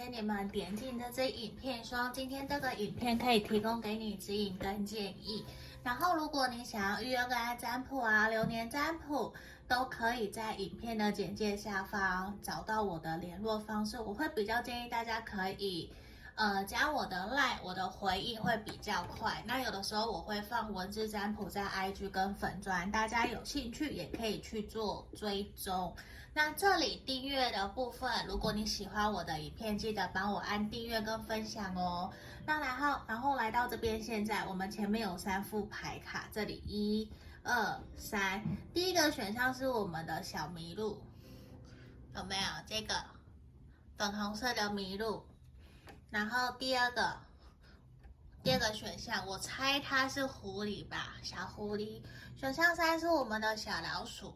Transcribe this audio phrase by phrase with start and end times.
[0.00, 5.44] 谢你们点进这支影片，希望今天这个影片可以提供给你指引跟建议。
[5.84, 9.34] 然后，如果你想要预约个案占卜啊、流年占卜，
[9.68, 14.00] 都可以在影片的简介下方找到我的联络方式。
[14.00, 15.92] 我会比较建议大家可以，
[16.34, 19.44] 呃，加我的 line，我的回应会比较快。
[19.46, 25.94] 那有的时候我会放文字占卜在 IG 跟粉专，大家有兴趣也可以去做追踪。
[26.32, 32.12] 那这里订阅的部分，如果你喜欢我的影片，记得帮我按订阅跟分享哦。
[32.46, 37.10] 那然后，然后来到这边，现在我们前面有三副牌卡，这里一、
[37.42, 38.42] 二、三。
[38.72, 41.02] 第一个选项是我们的小麋鹿，
[42.14, 42.94] 有没有这个
[43.98, 45.24] 粉红色的麋鹿？
[46.10, 47.16] 然后第二个，
[48.44, 52.00] 第二个选项，我猜它是狐狸吧，小狐狸。
[52.36, 54.32] 选项三是我们的小老鼠。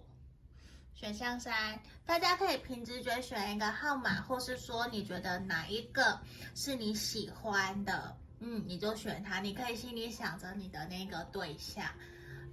[0.95, 6.19] 选项三，大家可以凭直觉选一个号码，或是说你觉得哪一个
[6.55, 9.41] 是你喜欢的，嗯，你就选它。
[9.41, 11.85] 你可以心里想着你的那个对象，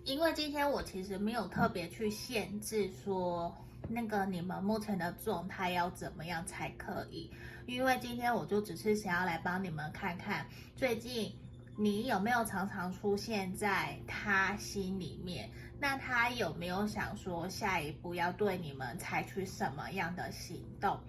[0.03, 3.55] 因为今天我其实没有特别去限制说
[3.87, 7.31] 那个你们目前的状态要怎么样才可以，
[7.67, 11.33] 因为今天我就只是想要来帮你们看看最近。
[11.77, 15.49] 你有没有常常出现在他心里面？
[15.81, 20.99] 那他有没有想说下一步要对你们采取什么样的行动？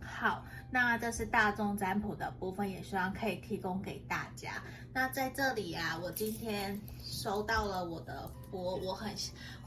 [0.00, 4.62] 好，那这是大众占卜的部分，也希望可以提供给大家。
[4.92, 9.12] 那在这里啊，我今天收到了我的钵，我很，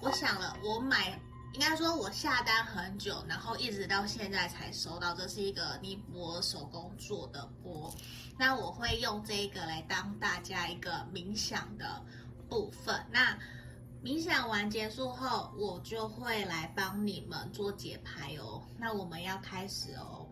[0.02, 1.20] 我想了，我买。
[1.54, 5.14] 应该说，我下单很久，然后一直到现在才收到。
[5.14, 7.94] 这是一个尼泊尔手工做的钵，
[8.40, 12.02] 那我会用这个来当大家一个冥想的
[12.50, 13.06] 部分。
[13.12, 13.38] 那
[14.04, 18.62] 冥想完结束后，我就会来帮你们做解牌哦。
[18.78, 20.28] 那我们要开始哦。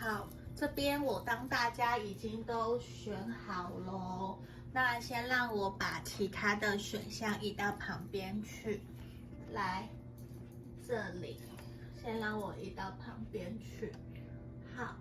[0.00, 4.36] 好，这边我当大家已经都选好喽，
[4.72, 8.82] 那先让我把其他的选项移到旁边去，
[9.52, 9.88] 来
[10.84, 11.40] 这里，
[12.02, 13.92] 先让我移到旁边去。
[14.76, 14.96] 好，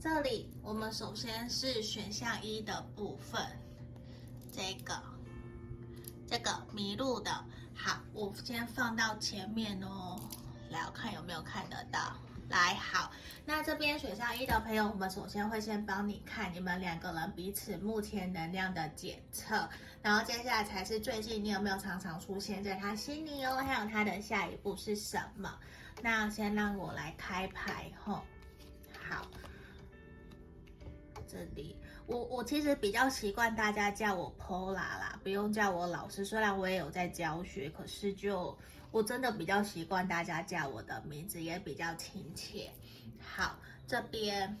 [0.00, 3.40] 这里我们首先是选项一的部分，
[4.50, 5.00] 这个
[6.26, 7.30] 这个麋鹿的，
[7.76, 10.20] 好，我先放到前面哦，
[10.68, 12.16] 来，我看有没有看得到。
[12.48, 13.10] 来，好，
[13.44, 19.68] 那这边选项一的朋友，我们首先会先帮你看你们两个人彼此目前能量的检测，
[20.00, 25.52] 然后接下来才是最近你有没有常常出现在他心里哦，还有他的下一步是什么？
[26.02, 28.22] 那先让我来开牌吼，
[29.08, 29.26] 好，
[31.26, 38.56] 这里我我其实比较习惯大家叫我 Pola 啦，不用叫我老师，虽然我也有在教学，可是就。
[38.90, 42.70] 我真的比较习惯大家叫我的名字，也比较亲切。
[43.20, 44.58] 好，这边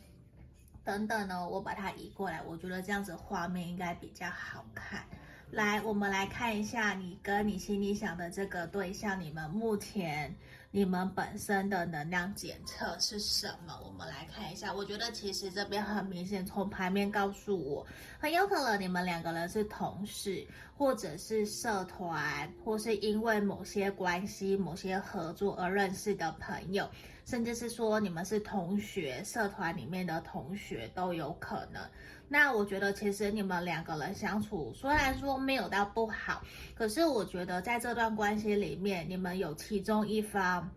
[0.84, 5.04] 等等呢，我把它移过来，我觉得这样子画面应该比较好看。
[5.50, 10.34] 来，我们来看一下你跟你心里想的这个对象，你们目前。
[10.76, 13.80] 你们本身的能量检测是什么？
[13.82, 14.74] 我们来看一下。
[14.74, 17.86] 我觉得其实这边很明显，从牌面告诉我，
[18.18, 26.86] 很有可能你们两个人是同事，或者是社团，或是因为某些关系、某些合作而认识的朋友，
[27.24, 31.82] 甚至是说你们是同学，社团里面的同学都有可能。
[32.28, 36.42] 那我觉得其实你们两个人相处虽然说没有到不好，
[36.74, 40.68] 可是我觉得在这段关系里面，你们有其中一方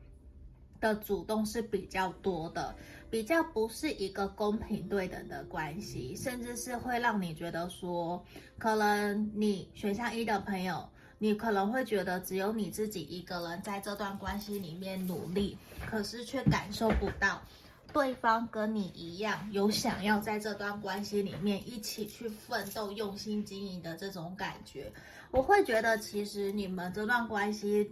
[0.80, 2.76] 的主动是比较多的，
[3.10, 8.24] 比较不是一个公平对等的关系，甚至是会让你觉得说，
[8.58, 10.88] 可能你选项一的朋友，
[11.18, 15.58] 你可能会觉得只有你自己一个人在这段关系里面努力，
[15.90, 17.42] 可是却感受不到。
[17.92, 24.92] 对方跟你一样有想要在这段关系里面一起去奋斗、用心经营的这种感觉，
[25.32, 27.92] 我会觉得其实你们这段关系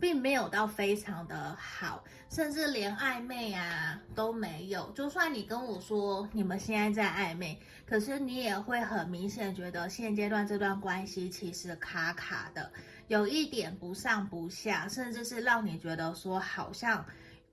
[0.00, 4.90] 并没有到非常的好，甚至连暧昧啊都没有。
[4.92, 12.72] 就算你跟我说你们现在在暧昧，可是你也会很明显觉得现阶段这段关系其实卡卡的，
[13.08, 17.04] 有一点不上不下，甚至是让你觉得说好像。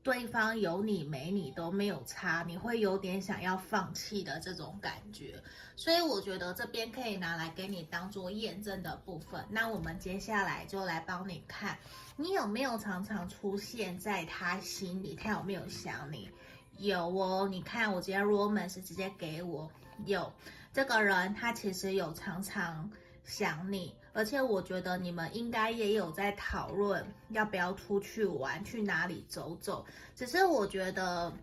[0.03, 5.41] 对方有你没你都没有差，你会有点想要放弃的这种感觉，
[5.77, 9.45] 所以我觉得这边可以拿来给你当做验证的部分。
[9.49, 11.77] 那我们接下来就来帮你看，
[12.17, 15.15] 你有没有常常出现在他心里？
[15.15, 16.29] 他有没有想你？
[16.77, 19.71] 有哦，你看我今天 romance 直接给我
[20.05, 20.33] 有
[20.73, 22.91] 这个人，他其实有常常
[23.23, 23.95] 想你。
[24.13, 29.83] 而且我觉得你们应该也有在讨论要不要出去玩，去哪里走走。
[30.15, 31.33] 只是我觉得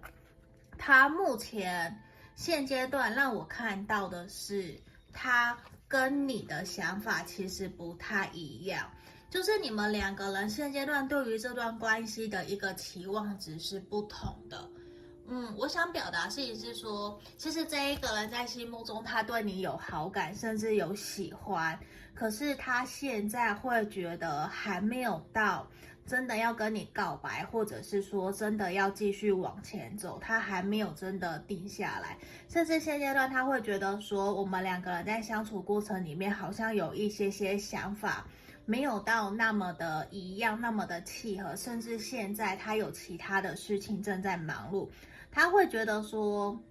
[0.79, 2.01] 他目前
[2.37, 4.75] 现阶段让我看到的是，
[5.13, 5.59] 他
[5.89, 8.89] 跟你的想法其实不太一样。
[9.29, 14.69] 就是你们两个人现阶段对于这段关系的一个期望值是不同的。
[15.29, 21.79] 嗯，我想表达是意思是说，其实这一个人在心目中他对你有好感，甚至有喜欢。
[22.21, 25.67] 可是他现在会觉得还没有到
[26.05, 32.19] 真的要跟你告白，或者是说真的要继续往前走，他还没有真的定下来。
[32.47, 38.27] 甚至现阶段他会觉得说，我们两个人在相处过程里面好像有一些些想法
[38.67, 41.57] 没有到那么的一样，那么的契合。
[41.57, 44.91] 甚至现在他有其他的事情正在忙碌，
[45.31, 46.63] 他会觉得说。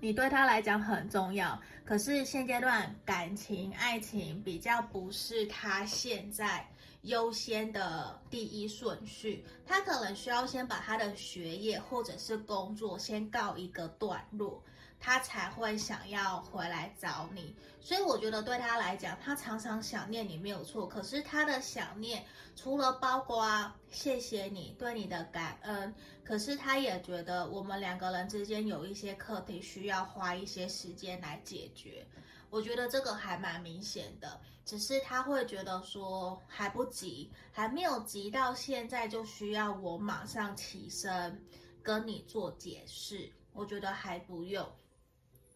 [0.00, 6.68] 你对他来讲很重要，可是现阶段感情、爱情比较不是他现在
[7.02, 14.62] 优先的第一顺序，他可能需要先把他的学业或者是工作先告一个段落。
[15.04, 20.88] 他才会想要回来找你，所以我觉得对他来讲，他常常想念你没有错。
[20.88, 22.24] 可是他的想念
[22.56, 32.06] 除了包括谢谢你对你的感恩，可是他也觉得我们两个人之间有一些课题需要花一些时间来解决。
[32.48, 41.44] 我觉得这个还蛮明显的，只是他会觉得说还不急，还没有急到现在就需要我马上起身
[41.82, 43.30] 跟你做解释。
[43.52, 44.66] 我觉得还不用。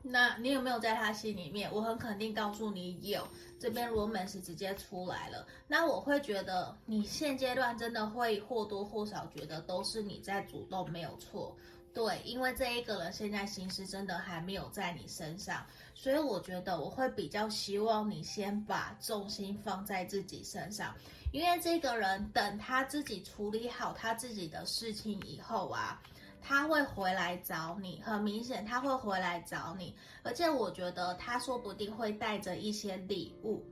[0.01, 1.69] 那你有没有在他心里面？
[1.73, 3.27] 我很肯定告诉你有，
[3.59, 5.47] 这边罗门是直接出来了。
[5.67, 11.55] 那我会觉得你现阶段真的会或多或少觉得都是你在主动，没有错。
[11.93, 20.95] 对，因为这一个人现在心思真的还没有在你身上，所以我觉得我会比较希望你先把重心放在自己身上，
[21.33, 26.01] 因为这个人等他自己处理好他自己的事情以后啊。
[26.41, 33.65] 他会回来找你，很明显他会回来找你，而且我觉得他说不定会带着一些礼物，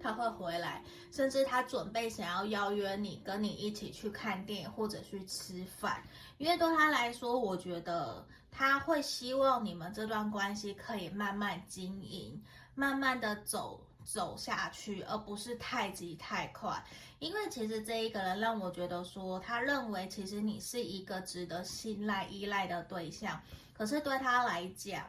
[0.00, 6.02] 他会回来，甚至他准备想要邀约你，跟你一起去看电影或者去吃饭，
[6.38, 12.42] 因为对他来说，我觉得他会希望你们这段关系可以慢慢经营，
[12.74, 13.80] 慢慢的走。
[14.08, 16.82] 走下去，而不是太急太快。
[17.18, 23.38] 因为其实这一个人让我觉得说，他认为其实你是一个值得信赖、依赖的对象。
[23.74, 25.04] 可是对他来讲，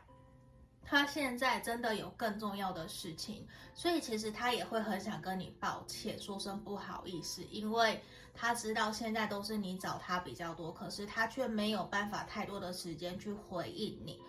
[0.83, 8.03] 他现在真的有更重要的事情，所以其实他也会很想跟你抱歉，说声不好意思，因为
[8.33, 14.19] 他知道现在都是你找他比较多，可是他却没有办法太多的时间去回应你。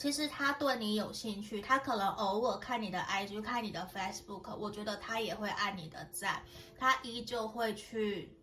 [0.00, 6.42] 其实他对你有兴趣，他可能偶尔看你的 IG，看你的 Facebook，我觉得他也会按你的赞，
[6.78, 8.34] 他依旧会去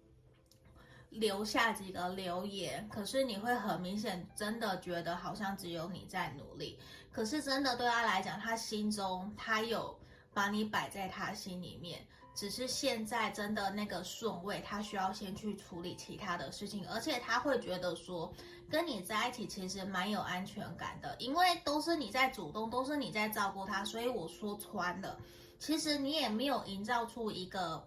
[1.10, 2.88] 留下几个留言。
[2.90, 6.78] 可是你会很明显，真的觉得好像只有你在努力。
[7.12, 10.00] 可是真的对他来讲，他心中他有
[10.36, 12.06] 把你摆在他心里面。
[12.38, 18.32] 只是现在真的那个顺位，他需要先去处理其他的事情，而且他会觉得说，
[18.70, 25.18] 跟你在一起其实蛮有安全感的，因为都是你在主动，都是你在照顾他，所以我说穿了，
[25.58, 27.84] 其实你也没有营造出一个，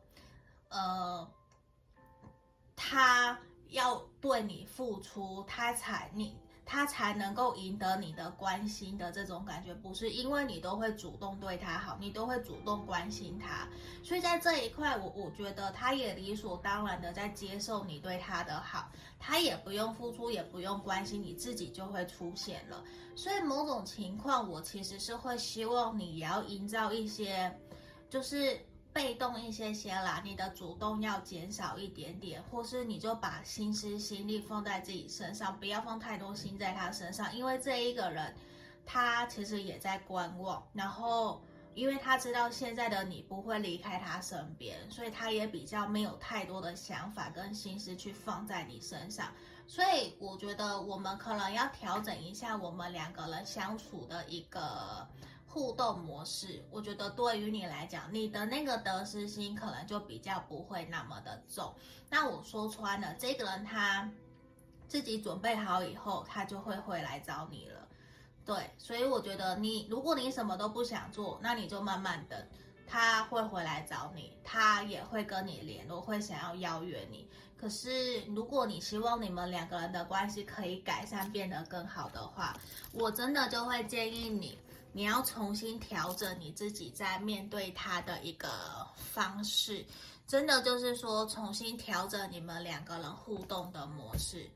[0.69, 1.31] 呃，
[2.75, 3.39] 他
[3.69, 6.37] 要对你付出，他才你。
[6.73, 13.67] 他才能够赢得你的关心的这种感觉，不是因为你都会主动对他好，你都会主动关心他，
[14.05, 22.85] 所以在这一块，我我觉得他也理所当然的在接受你对他的好，他也不用付出，也不用关心，你自己就会出现了。
[23.17, 27.53] 所以某种情况，我其实是会希望你也要营造一些，
[28.09, 28.57] 就是。
[28.93, 38.35] 被动一些些啦，你的主动要减少一点点，或是你就把心思心力放在自己身上，不要放太多心在他身上，因为这一个人
[38.85, 41.41] 他其实也在观望，然后
[41.75, 49.33] 因为他知道现在的你不会离开他身边，所以他也比较没有太多的想法跟心思去放在你身上，
[49.69, 55.07] 所以我觉得我们可能要调整一下我们两个人相处的一个。
[55.53, 61.75] 互动模式，我觉得对于你来讲，你的那个得失心可能就比较不会那么的重。
[62.09, 64.09] 那我说穿了，这个人他
[64.87, 67.89] 自己准备好以后，他就会回来找你了。
[68.47, 72.47] 对，所以我觉得你，如果你什么都不想做，那你就慢慢等，
[72.87, 77.29] 他会回来找你，他也会跟你联络，会想要邀约你。
[77.57, 82.57] 可是，如果你希望你们两个人的关系可以改善，变得更好的话，
[82.93, 84.59] 我真的就会建议你，
[84.93, 88.49] 你要重新调整你自己在面对他的一个
[88.95, 89.85] 方式，
[90.27, 94.49] 真的就是说，重新调整你们两个人互动的模式。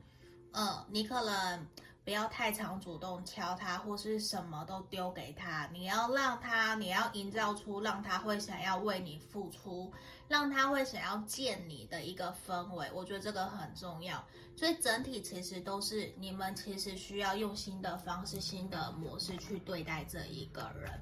[0.53, 1.67] 呃，你可能。
[2.05, 5.67] 不要太常主动敲他，或是什么都丢给他。
[5.73, 9.91] 你要让他，你要营造出让他会想要为你付出，
[10.29, 12.87] 让他会想要见你的一个氛围。
[12.93, 14.23] 我觉得这个很重要。
[14.55, 20.93] 所以整体其实都是你们其实需要用新的方式、新的模式去对待这一个人。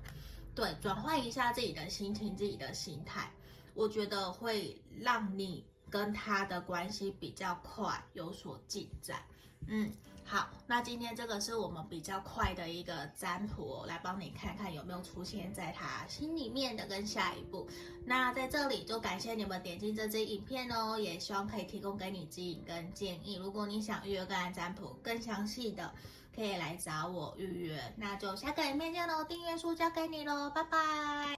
[0.55, 3.29] 对，转换一下自己的心情、自己的心态，
[3.75, 9.21] 我觉得会让你跟他的关系比较快有所进展。
[9.67, 9.93] 嗯。
[10.25, 17.69] 好，那今天这个是我们比较快的一个占卜，来帮你看看有没有出现在他心里面的跟下一步。
[18.07, 23.37] 那在这里就感谢你们点进这支影片哦，也希望可以提供给你指引跟建议。
[23.37, 25.93] 如果你想预约个案占卜更详细的，
[26.35, 27.95] 可以来找我预约。
[27.97, 31.37] 那就下个影片见喽，订阅书交给你喽，拜拜。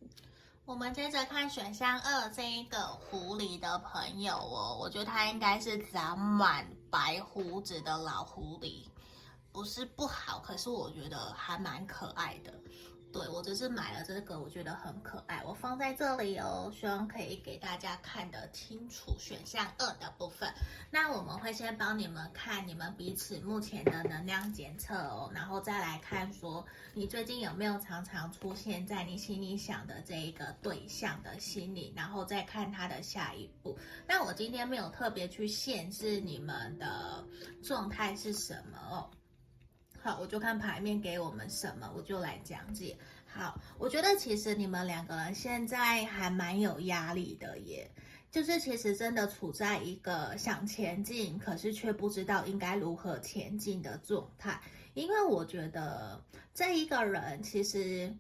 [0.67, 8.85] 我们接着看选项二这一个狐狸的朋友哦，我觉得他应该是长满白胡子的老狐狸，
[9.51, 12.55] 不是不好，可是我觉得还蛮可爱的。
[13.15, 20.53] 对，我只是买了这个，我觉得很可爱，我放在这里哦，希望可以给大家看得清楚选项二的部分。
[20.91, 33.79] 那我们会先帮你们看你们彼此目前的能量检测哦，然后再来看说你最近有没有常常出现在你心里想的这一个对象的心里，然后再看他的下一步。
[34.09, 37.25] 那我今天没有特别去限制你们的
[37.63, 39.09] 状态是什么哦。
[40.05, 42.95] 好，我就看牌面给我们什么，我就来讲解。
[43.25, 47.91] 好，我觉得其实你们两个人现在还蛮有压力的耶，
[48.31, 54.61] 就是其实真的处在一个想前进，可是却不知道应该如何前进的状态。
[54.93, 58.15] 因为我觉得这一个人其实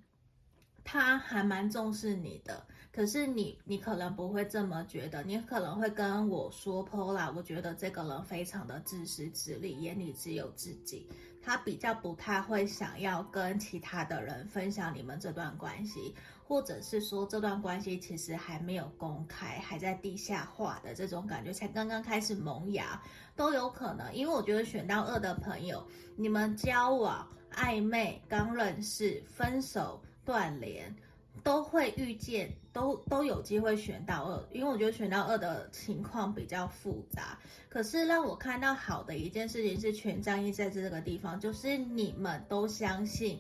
[0.85, 2.67] 他还蛮重视你的。
[2.91, 11.09] 可是你，你可能不会这么觉得，你可能会跟我说，Paula，我觉得这个人非常的自私自利，眼里只有自己，
[11.45, 22.99] 他比较不太会想要跟其他的人分享你们这段关系，或者是说这段关系其实还没有公开，还在地下化的这种感觉，才刚刚开始萌芽，
[23.37, 24.15] 都有可能。
[24.15, 25.87] 因为我觉得选到二的朋友，
[26.17, 30.97] 你们交往、暧昧、刚认识、分手、断联。
[31.45, 37.39] 都会遇见，都都有机会选到二，因为我觉得选到二的情况比较复杂。
[37.69, 43.39] 可是让我看到好的一件事情是权杖一在这个地方，就是你们都相信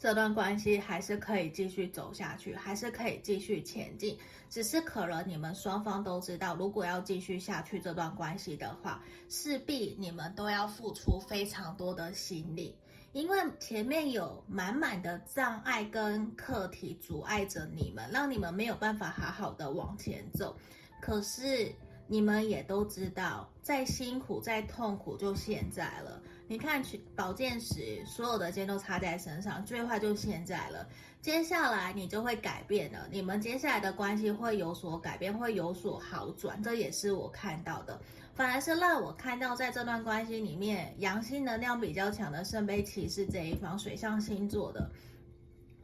[0.00, 4.18] 这段关系还是可以继续走下去，还是可以继续前进。
[4.48, 12.74] 只是可能你们双方都知道，如果要继续下去这段关系的话，势必你们都要付出非常多的心力。
[13.12, 20.56] 因为前面有满满的障碍跟课题阻碍着你们，让你们没有办法好好的往前走。
[20.98, 21.70] 可是
[22.06, 26.22] 你们也都知道，再辛苦再痛苦就现在了。
[26.48, 26.82] 你看，
[27.14, 30.88] 宝剑十，所有的肩都插在身上，最坏就现在了。
[31.20, 38.00] 接下来你就会改变了，你们接下来的关系会有所改变，会有所好转，这也是我看到的。
[38.34, 44.90] 反而是让我看到，在这段关系里面，阳性能量比较强的圣杯骑士这一方，水象星座的，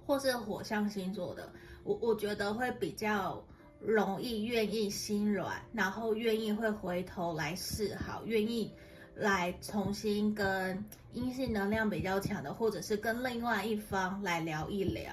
[0.07, 1.52] 或是火象星座的，
[1.85, 3.45] 我我觉得会比较
[3.81, 8.73] 容易愿意心软，然后愿意会回头来示好，愿意
[9.14, 15.12] 来重新跟阴性能量比较强的，或者是跟另外一方来聊一聊，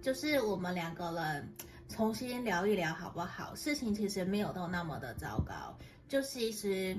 [0.00, 1.48] 就是我们两个人
[1.88, 3.54] 重新聊一聊好不好？
[3.54, 5.76] 事情其实没有到那么的糟糕。
[6.08, 6.96] 就其实，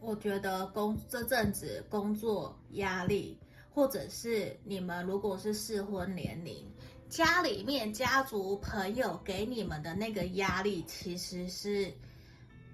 [0.00, 3.38] 我觉得工这阵子工作压力，
[3.70, 6.66] 或者是你们如果是适婚年龄，
[7.08, 11.92] 家里面家族朋友给你们的那个压力，其实是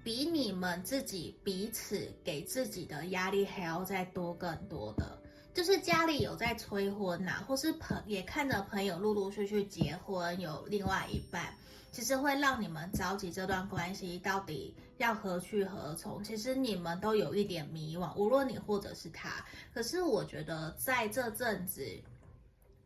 [0.02, 5.22] 比你们自己彼此给自己的压力还要再多更多的。
[5.54, 11.54] 就是家里有在催婚呐、啊，或是朋也看着朋友陆陆续续结婚，有另外一半。
[11.92, 16.24] 其实会让你们着急，这段关系到底要何去何从？
[16.24, 19.30] 其实你们都有一点迷惘，无论你或者是他。
[19.72, 21.86] 可是我觉得在这阵子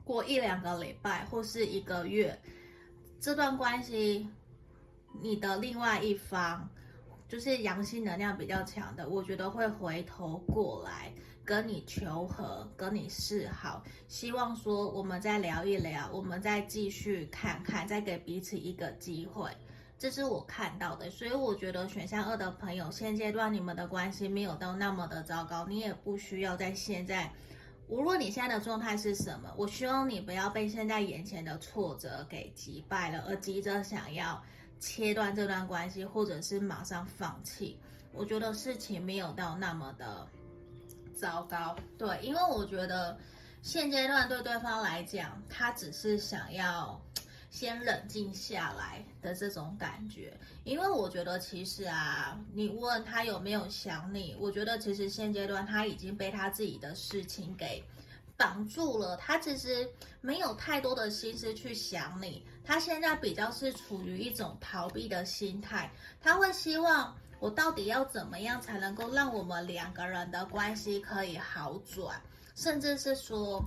[0.04, 2.38] 过一两个礼拜或是一个月，
[3.18, 4.28] 这段关系，
[5.22, 6.68] 你的另外一方
[7.26, 11.10] 就是阳性能量比较强的，我觉得会回头过来
[11.48, 19.50] 跟你求和，跟你示好，希望说我们再聊一聊，我们再继续看看，再给彼此一个机会。
[19.98, 27.32] 这是我看到的，所以我觉得选项二的朋友，现阶段你们的关系没有到那么的糟糕，你也不需要在现在，
[27.88, 34.42] 无论你现在的状态是什么，我希望你不要被现在眼前的挫折给击败了，而急着想要
[34.78, 37.78] 切断这段关系，或者是马上放弃。
[38.12, 40.28] 我觉得事情没有到那么的
[41.18, 43.18] 糟糕，对，因为我觉得
[43.62, 47.00] 现阶段对对方来讲，他只是想要。
[47.50, 50.30] 先冷静下来的这种感觉，
[50.64, 57.82] 因为我觉得其实啊，你问他有没有想你，我觉得其实现阶段他已经被他自己的事情给
[58.36, 59.88] 绑住了，他其实
[60.20, 72.20] 没有太多的心思去想你，他现在比较是处于一种逃避的心态，他会希望我到底要怎么样才能够让我们两个人的关系可以好转，
[72.54, 73.64] 甚至是说。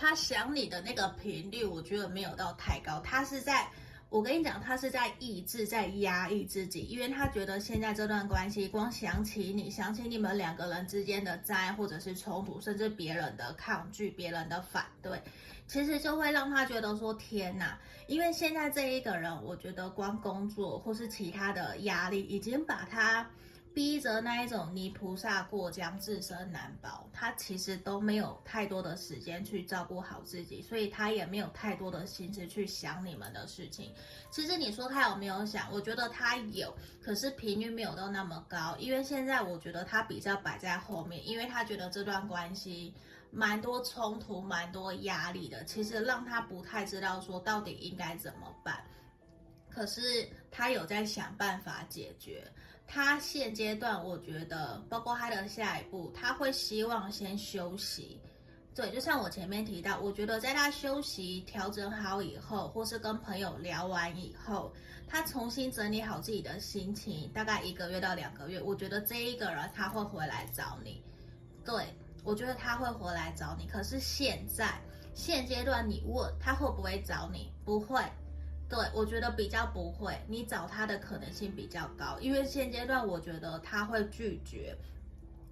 [0.00, 3.00] 他想你的那个频率，我觉得没有到太高。
[3.00, 3.68] 他是在，
[4.10, 15.20] 我跟你讲，他是在抑制，在压抑自己，因为他觉得现在这段关系，光想起你，想起你们两个人之间的灾或者是冲突，甚至别人的抗拒、别人的反对，
[15.68, 17.78] 其实就会让他觉得说天哪！
[18.08, 23.24] 因为现在这一个人，我觉得光工作或是其他的压力，已经把他。
[23.74, 27.08] 逼着那一种泥菩萨过江，自身难保。
[27.12, 33.94] 他其实都没有太多的时间去照顾好自己，所以他也没有太多的心思去想你们的事情。
[34.32, 35.72] 其实你说他有没有想？
[35.72, 38.74] 我觉得他有，可是频率没有到那么高。
[38.80, 42.92] 因为现在我觉得他比较摆在后面，因为他觉得这段关系
[43.30, 48.82] 蛮多冲突、蛮多压力的，其实让他不太知道说到底应该怎么办。
[49.68, 52.50] 可是他有在想办法解决。
[52.90, 58.18] 他现阶段，我觉得，包括他的下一步，他会希望先休息。
[58.74, 64.72] 对，就像我前面提到，我觉得在他休息、调整好以后，或是跟朋友聊完以后，
[65.06, 71.02] 他重新整理好自己的心情，大概一个月到两个月，我觉得这一个人他会回来找你。
[71.66, 71.94] 对，
[72.28, 73.66] 我觉得他会回来找你。
[73.66, 74.78] 可是现在
[75.14, 77.50] 现阶段，你问他会不会找你？
[77.64, 78.02] 不会。
[78.68, 84.76] 对，我觉得比较不会，你找他的可能性比较高，因为现阶段我觉得他会拒绝，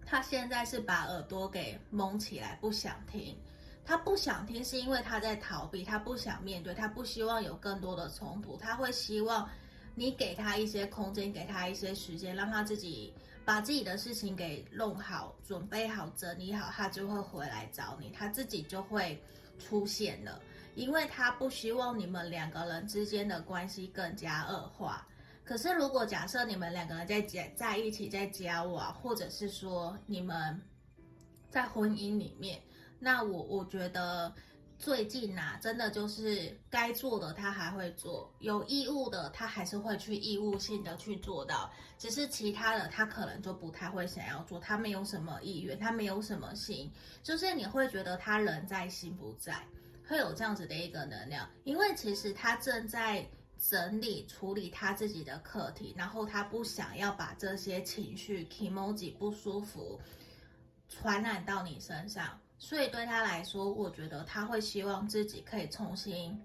[0.04, 3.34] 他现在是把耳朵给蒙起来，不想听，
[3.82, 9.48] 他不想听是因为他在逃避，他不想面对，他不希望有更多的冲突，他会希望
[9.94, 13.14] 你给他一些空间，给他一些时间，让他自己
[13.46, 19.22] 把自己的事情给弄好，准备好，整理好，他就会回来找你，他自己就会
[19.56, 20.42] 出现了。
[20.74, 25.06] 因为他不希望你们两个人之间的关系更加恶化。
[25.44, 30.60] 可是，如果假设你们两个人在在在一起在交往，或者是说你们
[31.48, 32.60] 在婚姻里面，
[32.98, 34.34] 那我我觉得
[34.78, 41.70] 最近呐、真的就是该做的他还会做，有义务的他还是会去义务性的去做到。
[41.98, 49.66] 只是其他的他可能就不太会想要做，他没有什么意愿，他没有什么心，就是你会觉得他人在心不在。
[50.06, 60.00] 会有这样子的一个能量，因为其实他正在整理处理他自己的课题，然后他不想要把这些情绪、emoji 不舒服
[60.88, 66.40] 传染到你身上，所以对他来说，我觉得他会希望自己可以重新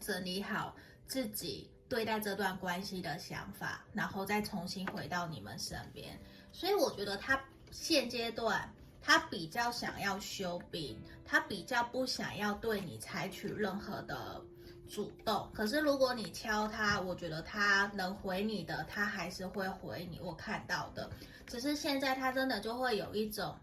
[0.00, 0.74] 整理好
[1.06, 6.18] 自己对待这段关系的想法，然后再重新回到你们身边。
[6.52, 8.72] 所以我觉得他现阶段。
[9.06, 14.42] 他比较想要休兵，他比较不想要对你采取任何的
[14.88, 15.46] 主动。
[15.52, 20.18] 可是如果你敲他，我觉得他能回你的，他还是会回你。
[20.20, 21.10] 我看到的，
[21.46, 23.54] 只是现在他真的就会有一种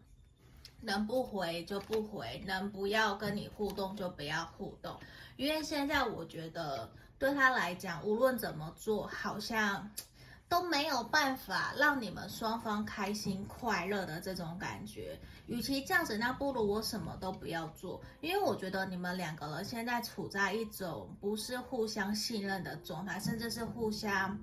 [0.82, 5.00] 能不回就不回，能不要跟你互动就不要互动。
[5.38, 9.90] 因为现在我觉得对他来讲，无论怎么做，好像。
[10.52, 15.18] 都没有办法让你们双方开心快乐的这种感觉。
[15.48, 24.38] 与其这样子，那不如我什么都不要做，因为我觉得你们两个人现在处在一种不是互相信任的状态，甚至是互相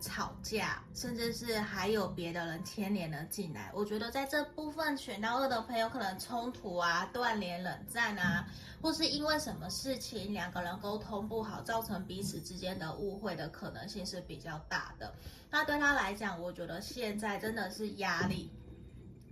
[0.00, 3.70] 吵架，甚至是还有别的人牵连了进来。
[3.74, 8.46] 我觉得在这部分选到二的朋友，可能冲突啊、断联、冷战啊。
[8.82, 15.14] 或是因为什么事情两个人沟通不好，造成彼此之间的误会的可能性是比较大的。
[15.50, 18.50] 那对他来讲，我觉得现在真的是压力，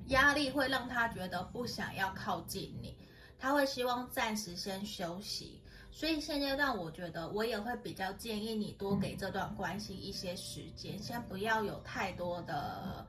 [0.08, 2.94] 压力会让他觉得不想要靠近你，
[3.38, 5.57] 他会希望暂时先休息。
[5.90, 13.06] 所以现阶段我觉得我也会比较建议你多给这段关系一些时间，先不要有太多的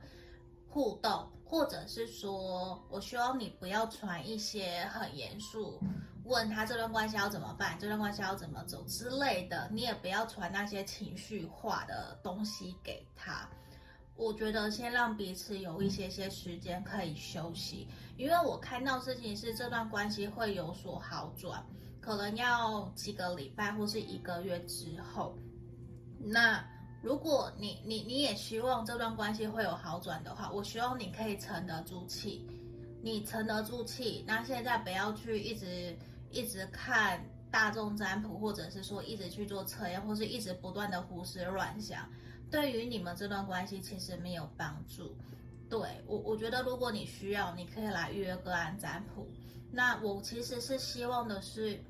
[0.68, 5.80] 互动，或者是说我希望你不要传一些很严肃，
[6.24, 13.48] 问他这段关系要怎么办，这段关系要怎么走之类的，你也不要传那些情绪化的东西给他。
[14.16, 21.64] 我觉得先让彼此有一些些时间可以休息，因为我看到事情是这段关系会有所好转，
[22.00, 25.36] 可能要几个礼拜或是一个月之后。
[26.18, 26.64] 那
[27.02, 32.46] 如果你你你也希望这段关系会有好转的话，我希望你可以沉得住气，
[33.02, 34.24] 你沉得住气。
[34.26, 35.96] 那现在不要去一直
[36.30, 42.06] 一直看大众占卜，或者是说一直去做测验，或是一直不断的胡思乱想。
[42.50, 45.16] 对于你们这段关系其实没有帮助。
[45.70, 49.26] 对，我，我觉得如果你需要，你可以来预约个案占卜。
[49.72, 51.80] 那我其实是希望的是，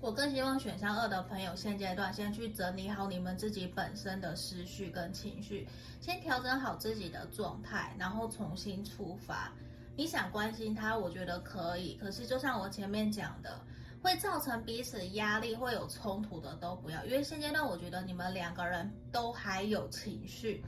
[0.00, 5.68] 我更希望选项二的朋友现阶段先去整理好你们自己本身的思绪跟情绪，
[6.00, 9.52] 先调整好自己的状态，然后重新出发。
[9.96, 11.94] 你想关心他，我觉得可以。
[11.94, 13.60] 可是就像我前面讲的。
[14.00, 20.64] 会造成彼此压力、会有冲突的都不要，因为现阶段我觉得你们两个人都还有情绪，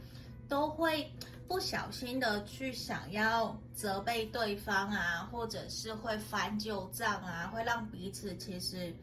[0.49, 1.09] 都会
[1.51, 8.95] 不小心的去想要责备对方啊，或者是会翻旧账啊，会让彼此其实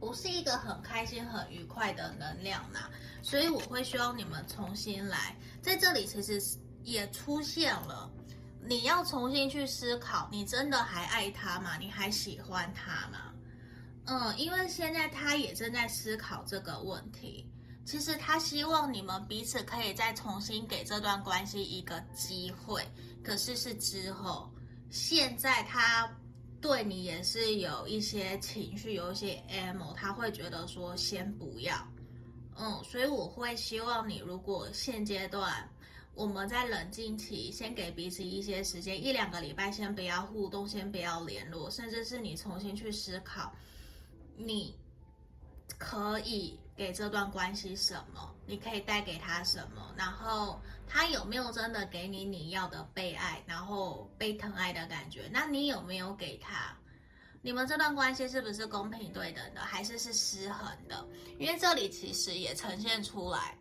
[0.00, 2.88] 不是一个很开心、很愉快的能量呐。
[3.20, 6.40] 所以我会希望你们重新来，在这里其实
[6.82, 8.10] 也出现了。
[8.62, 11.76] 你要重新去思考，你真的还爱他吗？
[11.76, 13.34] 你还喜欢他吗？
[14.06, 17.49] 嗯，因为现在他也正在思考这个问题。
[17.84, 22.84] 其实他希望你们彼此可以再重新给这段关系一个机会，
[23.22, 24.50] 可是是之后。
[24.90, 26.10] 现在他
[26.60, 31.76] 对你也是有一些情绪，有一些 emo，他会觉得说先不要。
[32.56, 35.68] 嗯，所以我会希望你，如果现阶段。
[36.12, 43.54] 我们在冷静期，先给彼此一些时间，一两个礼拜，先不要互动，先不要联络，甚至是你重新去思考，
[44.36, 44.76] 你
[45.78, 55.28] 可以给这段关系什么，你可以带给他什么，然后他有没有真的给你你要的被爱，然后被疼爱的感觉？
[55.30, 56.74] 那你有没有给他？
[57.42, 61.06] 你们这段关系是不是公平对等的，还是是失衡的？
[61.38, 63.58] 因为这里其实也呈现出来。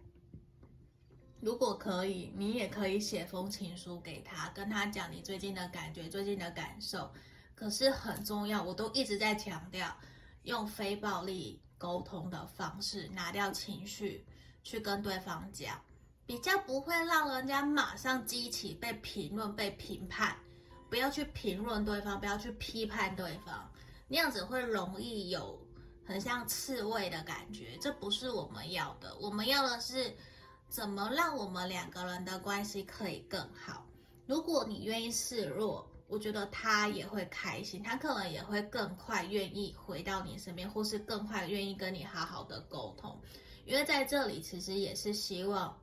[1.41, 7.11] 如果可以，你也可以写封情书给他，跟他讲你最近的感觉、最近的感受。
[7.53, 9.93] 可是很重要，我都一直在强调，
[10.43, 14.23] 用非暴力沟通的方式，拿掉情绪，
[14.61, 15.81] 去跟对方讲，
[16.27, 20.37] 比较不会让人家马上激起被评论、被评判。
[20.87, 23.67] 不要去评论对方，不要去批判对方，
[24.07, 25.59] 那样子会容易有
[26.05, 29.17] 很像刺猬的感觉，这不是我们要的。
[29.17, 30.15] 我们要的是。
[30.71, 33.87] 怎么让我们两个人的关系可以更好？
[34.27, 43.17] 如果你愿意示弱，我觉得他也会开心，他可能也会更快愿意回到你身边，或是更快愿意跟你好好的沟通。
[43.65, 45.79] 因为在这里其实也是希望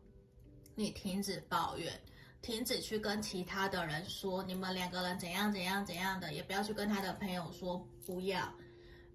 [0.74, 1.92] 你停止抱怨，
[2.42, 8.52] 停止去跟其他的人说你们两个人怎样怎样怎样的，也不要去跟他的朋友说不要，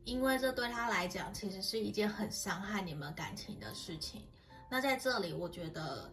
[0.06, 4.21] 因为这对他来讲其实是一件很伤害你们感情的事情。
[4.69, 6.10] 那在这里，我觉得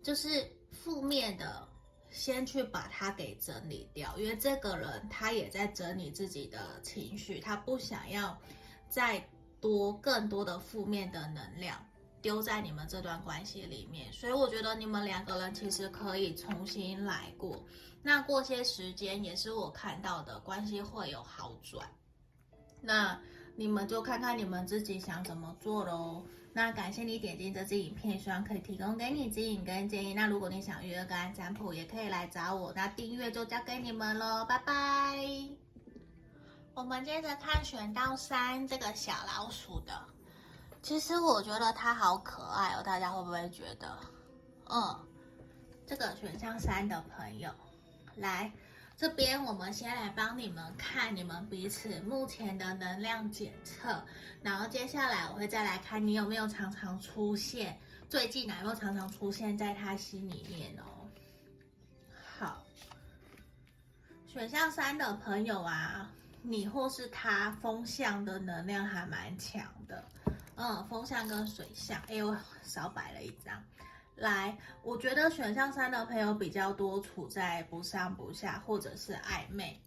[0.00, 1.66] 就是负面的，
[2.10, 8.38] 先去把它给整理掉，因为这个人他也在整理自己的情绪，他不想要
[8.88, 9.22] 再
[9.60, 11.84] 多更多的负面的能量
[12.22, 17.64] 丢在你们这段关系里面，所以我觉得你们两个人其实可以重新来过。
[18.02, 21.88] 那过些时间也是我看到的关系会有好转，
[22.80, 23.20] 那
[23.56, 26.24] 你们就看看你们自己想怎么做喽。
[26.56, 30.14] 那感谢你点进这支影片，希望可以提供给你指引跟建议。
[30.14, 32.72] 那如果你想预约个案占卜，也可以来找我。
[32.74, 35.18] 那订阅就交给你们喽，拜拜。
[36.72, 40.02] 我们接着看选到三这个小老鼠的，
[40.80, 43.94] 其实我觉得它好可爱哦，大家会不会觉得？
[44.70, 45.06] 嗯，
[45.86, 47.50] 这个选项三的朋友，
[48.14, 48.50] 来。
[48.96, 54.02] 这边我们先来帮你们看你们彼此目前的能量检测，
[54.42, 57.78] 然后接下来我会再来看你有没有常常出现，
[58.08, 61.06] 最近有没有常常出现在他心里面哦。
[62.38, 62.64] 好，
[64.26, 70.02] 选项三的朋友啊，你或是他风象的能量还蛮强的，
[70.54, 73.62] 嗯，风象跟水象，哎呦，少摆了一张。
[74.16, 79.78] 来，我觉得选项三的朋友比较多处在不上不下，或者是暧昧。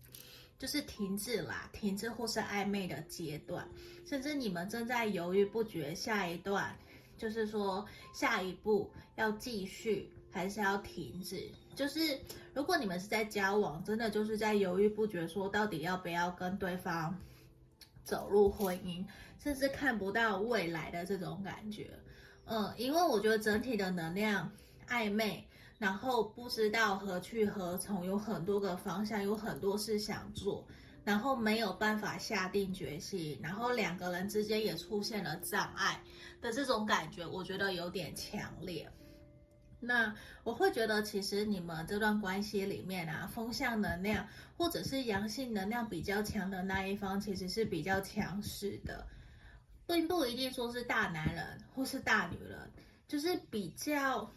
[0.58, 3.66] 就是停滞啦，停滞或是暧昧的阶段，
[4.06, 6.78] 甚至你们正在犹豫不决，下一段
[7.18, 11.50] 就是说下一步要继续还是要停止？
[11.76, 12.20] 就是
[12.54, 17.18] 如果你们是在交往，真的就是在犹豫不决，说到底要不要跟对方
[18.04, 19.06] 走入婚姻，
[19.42, 21.90] 甚至看不到未来的这种感觉。
[22.50, 24.52] 嗯，因为我觉得整体的能量
[24.88, 25.46] 暧昧。
[25.80, 30.68] 然后不知道何去何从，有很多个方向，有很多事想做，
[31.06, 36.04] 然后没有办法下定决心，然后两个人之间也出现了障碍
[36.42, 38.92] 的这种感觉，我觉得有点强烈。
[39.80, 49.08] 那我会觉得，其实你们这段关系里面啊，风向能量或者是阳性能量比较强的那一方，其实是比较强势的，
[49.90, 52.72] 并不一定说是大男人或是大女人，
[53.08, 54.30] 就是比较。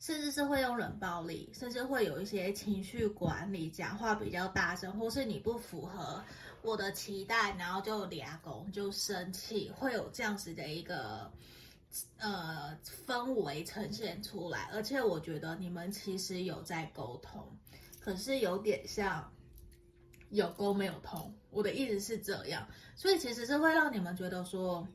[0.00, 6.22] 甚至是会用冷暴力，甚至会有一些情绪管理，讲话比较大声，或是你不符合
[6.60, 11.32] 我的期待，然后就俩拱就生气，会有这样子的一个
[12.18, 14.68] 呃氛围呈现出来。
[14.74, 17.42] 而且我觉得你们其实有在沟通，
[17.98, 19.32] 可是有点像
[20.34, 21.34] 有沟没有通。
[21.50, 24.86] 我的意思是这样，所以其实是会让你们觉得说。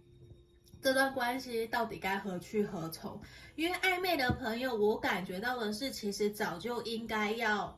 [0.82, 3.22] 这段关系到底该何去何从？
[3.58, 7.78] 因为暧昧的朋友，我感觉到的是，其实早就应该要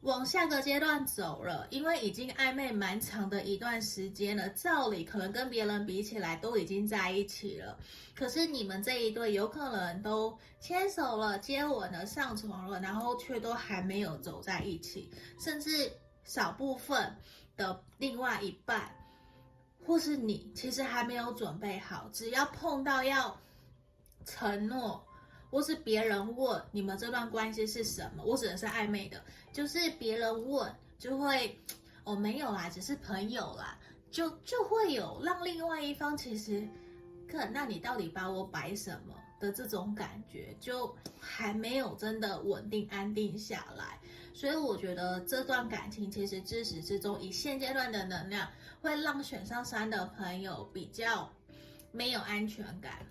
[0.00, 4.48] 往下个阶段走了，因为已经暧昧蛮长的一段时间了。
[4.48, 7.78] 照理可能跟别人比起来都已经在一起了，
[8.14, 15.92] 可是你们这一对有可能都牵手了、接吻了、上床了，然后却都还没有走在一起，甚至
[16.28, 17.12] 少部分
[17.56, 18.94] 的另外一半。
[19.86, 23.34] 或是你其实还没有准备好，只要碰到要
[24.26, 25.02] 承诺，
[25.50, 31.58] 或是别人问你们这段关系是什么，我指的是暧昧的，就是别人问就会，
[32.04, 33.78] 哦，没有啦，只是朋友啦，
[34.10, 36.68] 就就会有让另外一方其实，
[37.26, 43.98] 可那你到底把我摆什么的这种感觉，就还没有真的稳定安定下来。
[44.38, 48.48] 所以我觉得这段感情其实自始至终以现阶段的能量，
[48.80, 51.28] 会让选上三的朋友比较
[51.90, 53.04] 没有安全感。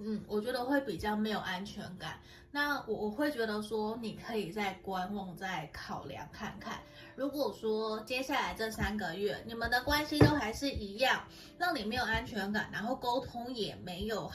[0.00, 2.18] 嗯，我觉得会比较没有安全感。
[2.50, 6.80] 那我我会觉得说，你可以再观望、再考量看看。
[7.14, 11.22] 如果说接下来这三个月你们的关系都还是一样，
[11.58, 14.26] 让你没有安全感，然后沟通也没有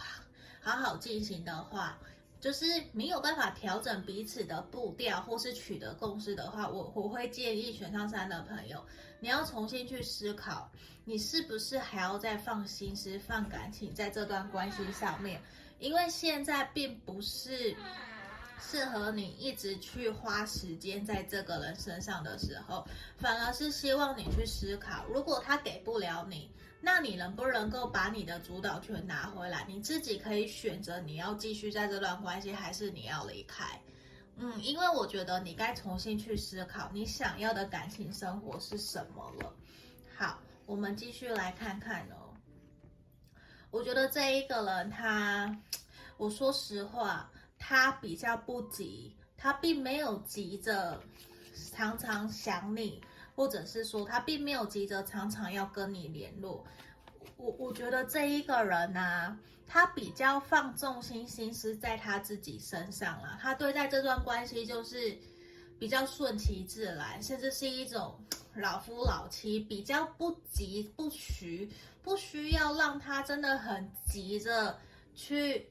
[0.62, 2.00] 好好进行的话。
[2.40, 8.86] 就是没有办法调整彼此的步调，或是取得共识的话，我我会建议选上三的朋友，
[9.20, 10.72] 你要重新去思考，
[11.04, 15.42] 你是不是还要再放心思、放感情在这段关系上面？
[15.80, 17.76] 因为现在并不是
[18.62, 26.50] 适合你一直去花时间在这个人身上的时候，反而是希望你去思考，如果他给不了你。
[26.82, 29.66] 那你能不能够把你的主导权拿回来？
[29.68, 33.80] 你自己可以选择你要继续在这段关系，还是你要离开？
[34.38, 39.54] 嗯，因为我觉得你该重新去思考你想要的感情生活是什么了。
[40.16, 42.34] 好，我们继续来看看哦。
[43.72, 45.54] 我觉得这一个人他，
[46.16, 51.02] 我说实话，他比较不急，他并没有急着
[51.74, 53.04] 常常想你。
[53.40, 56.62] 或者是说他并没有急着常常要跟你联络，
[57.38, 65.18] 我我觉得这一个人呢、他比较放重心心思在他自己身上了，他对待这段关系就是
[65.80, 68.20] 比较顺其自然，甚至是一种
[68.56, 71.72] 老夫老妻，比较不急不徐，
[72.04, 74.78] 不需要让他真的很急着
[75.16, 75.66] 去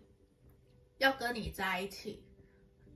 [0.96, 2.24] 要跟你在一起。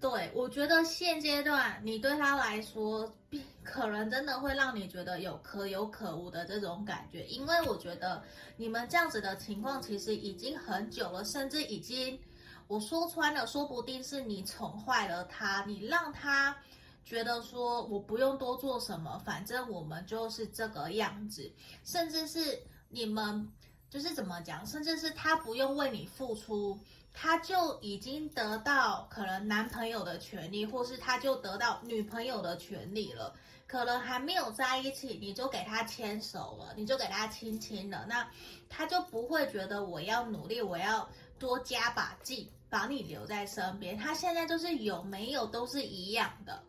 [0.02, 3.14] 对，我觉得现阶段你对他来说，
[3.62, 8.20] 可能真的会让你觉得有可有可无的这种感觉，因为我觉得
[8.56, 12.18] 你们这样子的情况其实已经很久了，甚至已经
[12.66, 16.56] 我说穿了，说不定是你宠坏了他，你让他
[17.04, 21.48] 觉得说我不用多做什么，反正我们就是这个样子，
[21.84, 23.48] 甚至是你们
[23.88, 26.76] 就是怎么讲，甚至是他不用为你付出。
[27.12, 33.34] 他就已经得到可能男朋友的权利，或是他就得到女朋友的权利了。
[33.66, 38.28] 可能还没有在一起，你就给他牵手了，你就给他亲亲了，那
[38.68, 43.96] 他就不会觉得我要努力，我要多加把劲，把你留在身边。
[43.96, 46.62] 他现在就是有没有都是一样的，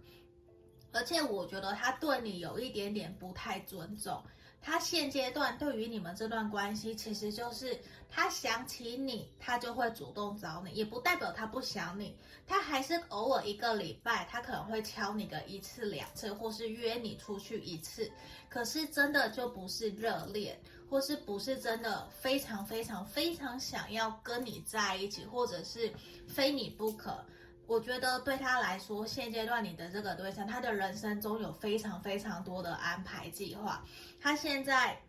[0.93, 4.23] 而且我觉得他对你有一点点不太尊重。
[4.63, 7.77] 他现阶段对于你们这段关系，其实就是
[8.09, 12.15] 他想起你，他就会主动找你，也不代表他不想你，
[12.47, 18.09] 他还是偶尔一个礼拜，他可能会敲你个一次两次，或是约你出去一次，
[18.47, 20.57] 可是真的就不是热恋，
[20.89, 25.91] 或是不是真的非常非常非常想要跟你在一起，或者是
[26.25, 27.23] 非你不可。
[27.65, 33.83] 我觉得对他来说，现阶段你的这个对象，他的人生中有非常非常多的安排计划。
[34.19, 34.99] 他现在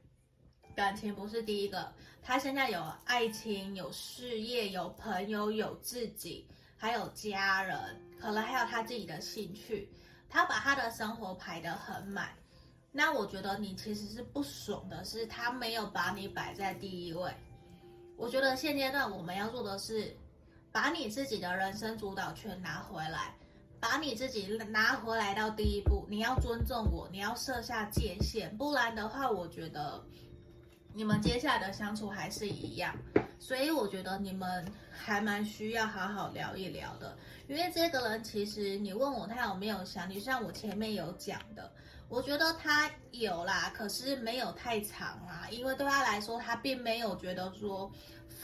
[0.74, 9.90] 感情不是第一个，他现在有爱情、有事业、有朋友、有自己，还有家人，可能还有他自己的兴趣。
[10.28, 12.30] 他把他的生活排得很满。
[12.92, 17.34] 那我觉得你其实是不爽的，是他没有把你摆在第一位。
[18.16, 20.16] 我觉得现阶段我们要做的是。
[20.74, 23.32] 把你自己的人生主导权拿回来，
[23.78, 26.04] 把你自己拿回来到第一步。
[26.10, 30.04] 你要尊重我，你要设下界限，不然的话，我觉得
[30.92, 32.92] 你们接下来的相处还是一样。
[33.38, 37.16] 所以我觉得你们还蛮需要好好聊一聊的。
[37.46, 41.70] 因为这个人其实你问我他有没有想你，像我前面有讲的，
[42.08, 45.46] 我觉得他有啦，可是没有太长啦。
[45.52, 47.88] 因为对他来说，他并没有觉得说。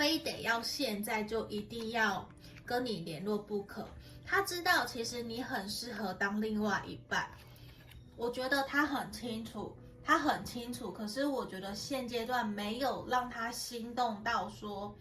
[0.01, 2.27] 非得要现在就一定要
[2.65, 3.87] 跟你联络不可。
[4.25, 7.29] 他知道其实你很适合当另外一半，
[8.17, 10.91] 我觉得他很清楚，他很清楚。
[10.91, 14.97] 可是我觉得现阶段没有让他心动到说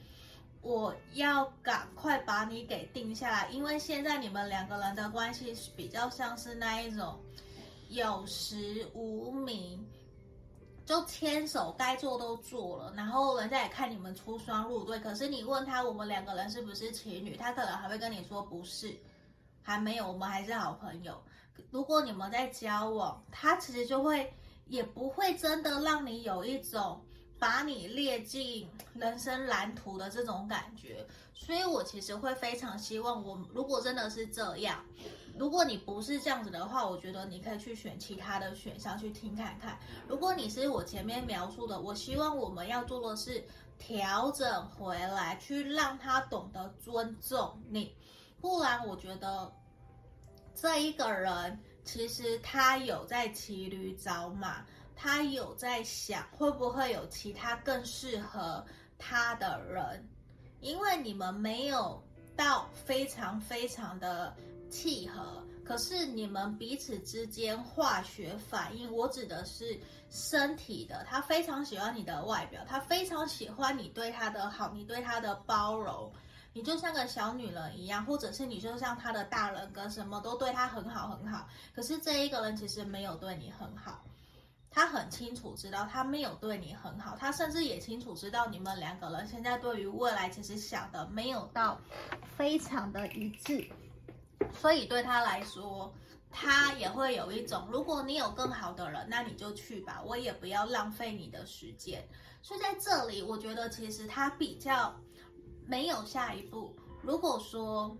[0.62, 7.17] 我要赶快把你给定下来，因为现在你们两个人的关系是比较像是那一种
[7.88, 9.81] 有实无名。
[10.89, 14.99] 就牵手，该做都做了，然后人家也看你们出双入对。
[14.99, 17.38] 可是你问他，我们两个人是不是情侣？
[17.38, 18.99] 他可能还会跟你说不是，
[19.62, 21.21] 还没有，我们还是好朋友。
[21.69, 24.34] 如果你们在交往，他其实就会
[24.65, 26.99] 也不会真的让你有一种
[27.38, 31.06] 把你列进人生蓝图的这种感觉。
[31.36, 34.84] 所以我其实会非常希望，我如果真的是这样。
[35.37, 39.79] 如果你不是这样子的话，我觉得你可以去选其他的选项去听看看。
[40.07, 43.41] 如果你是我前面描述的，我希望我们要做的是
[43.77, 47.95] 调整回来，去让他懂得尊重你。
[48.41, 49.49] 不然，我觉得
[50.53, 54.65] 这一个人其实他有在骑驴找马，
[54.95, 58.65] 他有在想会不会有其他更适合
[58.97, 60.05] 他的人，
[60.59, 62.03] 因为你们没有
[62.35, 64.35] 到非常非常的。
[64.69, 69.79] 契合，可是你们彼此之间化学反应，我指的是
[70.10, 71.03] 身体的。
[71.08, 76.12] 他非常喜欢你的外表，他非常喜欢你对他的好，你对他的包容，
[76.53, 81.47] 你就像个小女人一样，或者是你就像他的大人跟，什么都对他很好很好。
[81.75, 84.03] 可是这一个人其实没有对你很好，
[84.71, 91.79] 他很清楚知道他没有对你很好，他甚至也清楚知道你们两个人现在对于未来其实想的没有到
[92.38, 93.67] 非常的一致。
[94.54, 95.93] 所以对他来说，
[96.32, 102.08] 他也会有一种，如果你有更好的人，那你就去吧，我也不要浪费你的时间。
[102.41, 104.95] 所以在这里，我觉得其实他比较
[105.65, 106.75] 没有下一步。
[107.02, 107.97] 如果说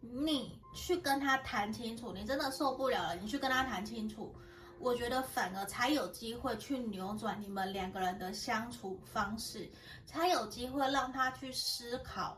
[0.00, 4.34] 你去跟他谈清楚，你真的受不了了，你去跟他谈清楚，
[4.78, 9.70] 我觉得反而才有机会去扭转你们两个人的相处方式，
[10.06, 12.36] 才有机会让他去思考。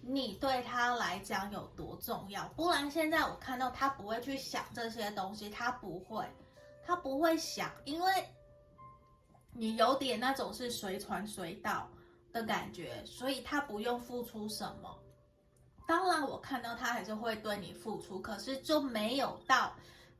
[0.00, 2.48] 你对他来讲有多重要？
[2.56, 6.26] 不然现在我看到他不会去想这些东西，他不会，
[6.84, 8.12] 他不会想，因为
[9.52, 11.88] 你有点那种是随传随到
[12.32, 14.98] 的感觉，所以他不用付出什么。
[15.86, 19.74] 当然，我看到他还是会对你付出，可是就没有到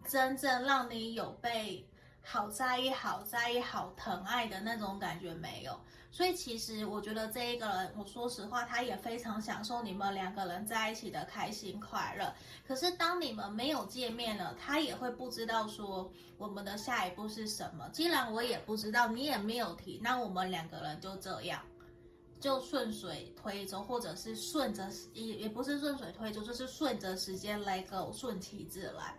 [0.06, 1.86] 真正让你有被
[2.22, 5.78] 好在意、好在意、好疼爱的那种感觉，没有。
[6.10, 12.34] 所以其实我觉得这一个人，我说实话，他也非常享受你们两个人在一起的开心快乐。
[12.66, 17.88] 可是当你们没有见面了，他也会不知道说我们的下一步是什么。
[17.90, 21.62] 既然我也不知道，你也没有提，那我们两个人就这样，
[22.40, 29.14] 就顺水推舟，或者是顺着也也不是顺水推舟，就是顺着时间来走，顺其自然。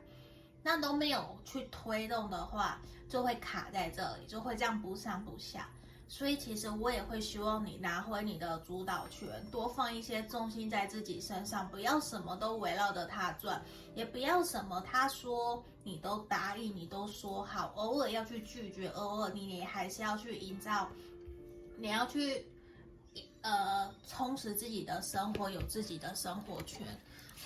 [0.64, 5.70] 那都没有去推动的话，就会卡在这里，就会这样不上不下。
[6.12, 20.90] 所以其实我也会希望你拿回你的主导权，多放一些重心在自己身上，不要什么都围绕着他转，也不要什么他说你都答应，你都说好，偶尔要去拒绝，偶尔你你还是要去营造，
[21.78, 22.44] 你要去
[23.42, 26.86] 呃充实自己的生活，有自己的生活圈。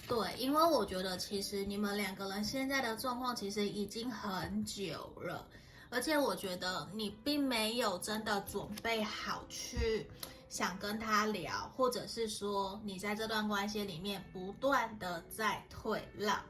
[0.07, 5.45] 对，因为我觉得其实你们两个人现在的状况其实已经很久了。
[5.93, 10.09] 而且我觉得你并没有真的准备好去
[10.49, 16.43] 想跟他聊，或者是说你在这段关系里面不断的在退让，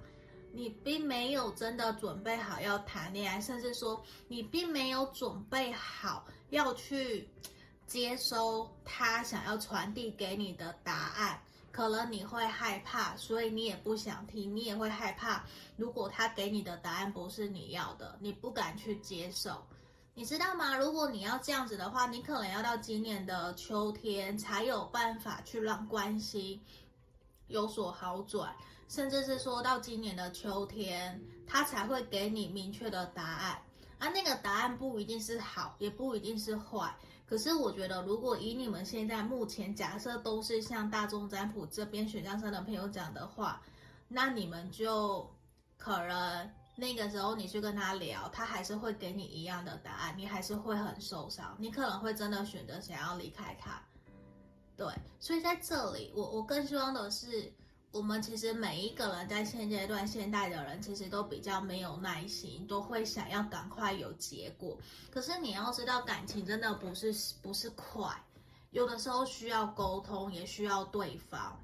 [0.54, 7.30] 你并没有真的准备好要谈恋爱，甚至说你并没有准备好要去
[7.86, 11.42] 接收他想要传递给你的答案。
[11.74, 15.44] 可能你会害怕，所以你也不想听，你也会害怕。
[15.76, 19.66] 如果他给你的答案不是你要的，你不敢去接受，
[20.14, 20.78] 你知道吗？
[20.78, 26.62] 如果你要这样子的话，你可能要到今年的秋天才有办法去让关系
[27.48, 28.56] 有所好转，
[28.88, 33.60] 甚至是说到今年的秋天，他才会给你明确的答案。
[34.04, 36.94] 啊，那个答案不一定是好，也不一定是坏。
[37.26, 43.62] 可是我觉得，如果以你们现在目前假设都是像大众占卜这边选项三的朋友讲的话，
[44.10, 45.26] 那你们就
[45.78, 53.82] 可能那个时候你去跟他聊，他还是会给你一样的答案，你还是会很受伤，你可能会真的选择想要离开他。
[54.76, 54.86] 对，
[55.18, 57.54] 所以在这里，我我更希望的是。
[57.94, 64.76] 我们其实每一个人在现阶段，现代的人其实都比较没有耐心，都会想要赶快有结果。
[65.12, 67.14] 可是你要知道，感情真的不是
[67.44, 68.12] 不是快，
[68.72, 71.56] 有的时候需要沟通，也需要对方。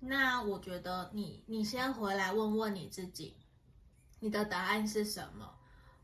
[0.00, 3.36] 那我觉得你你先回来问问你自己，
[4.20, 5.54] 你的答案是什么？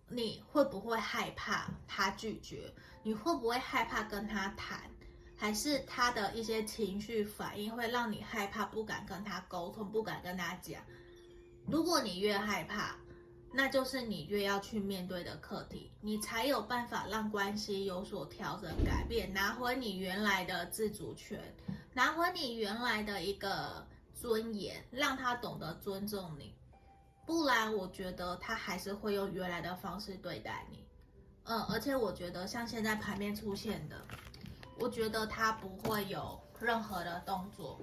[0.08, 2.70] 你会不会害怕他拒绝？
[3.02, 4.90] 你会不会害怕跟他谈？
[5.40, 10.82] 还是他的一些情绪反应会让你害怕，不敢跟他沟通，不敢跟他讲。
[11.66, 12.94] 如果你越害怕，
[13.50, 21.40] 那就是你越要去面对的课题，你才有办法让关系有所调整、改变，拿回你原来的自主权，
[21.94, 26.54] 拿回你原来的一个尊严，让他懂得尊重你。
[27.24, 30.84] 不然，我觉得他还是会用原来的方式对待你。
[31.44, 34.06] 嗯，而且我觉得像现在牌面出现的。
[34.80, 37.78] 我觉得他不会有任何的动作，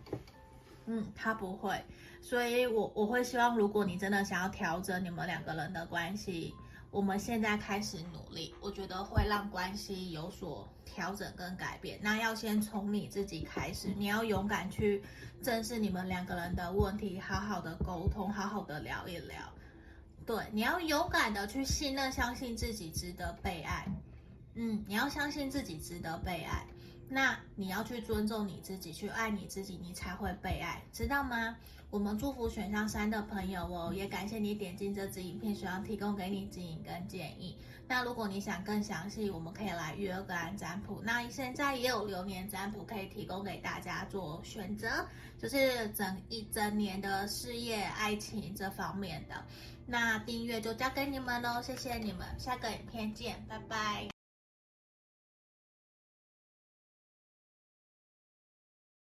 [0.85, 1.81] 嗯，他不会，
[2.21, 6.53] 所以我我会希望，如果你真的想要调整你们两个人的关系，
[6.89, 11.99] 我们现在开始努力，我觉得会让关系有所调整跟改变。
[12.01, 15.03] 那要先从你自己开始，你要勇敢去
[15.43, 19.37] 正视你们两个人的问题，好好的沟通，好好的聊一聊。
[20.25, 23.85] 对，你要勇敢的去信任、相信自己值得被爱。
[24.55, 26.65] 嗯，你要相信自己值得被爱。
[27.09, 31.55] 那你要去尊重你自己，去爱你自己，你才会被爱，知道吗？
[31.89, 37.57] 我们祝福选项三的朋友哦，也感谢你点进这支影片，希望提供给你指引跟建议。
[37.87, 41.01] 那如果你想更详细，我们可以来预约个案占卜。
[41.01, 45.07] 那现在也有流年占卜可以提供给大家做选择，
[45.39, 49.41] 就是整一整年的事业、爱情这方面的。
[49.85, 54.16] 那订阅就交给你们喽，谢谢你们，下个影片见，拜拜。